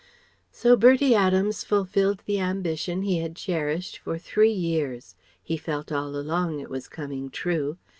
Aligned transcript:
So 0.51 0.75
Bertie 0.75 1.13
Adams 1.13 1.63
fulfilled 1.63 2.23
the 2.25 2.39
ambition 2.39 3.03
he 3.03 3.19
had 3.19 3.35
cherished 3.35 3.99
for 3.99 4.17
three 4.17 4.51
years 4.51 5.13
he 5.43 5.57
felt 5.57 5.91
all 5.91 6.15
along 6.15 6.59
it 6.59 6.71
was 6.71 6.87
coming 6.87 7.29
true. 7.29 7.77